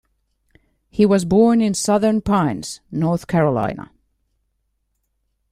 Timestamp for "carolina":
3.27-3.91